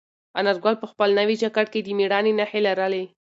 انارګل 0.39 0.75
په 0.79 0.87
خپل 0.91 1.09
نوي 1.19 1.35
جاکټ 1.41 1.67
کې 1.73 1.79
د 1.83 1.87
مېړانې 1.97 2.31
نښې 2.39 2.59
لرلې. 2.67 3.03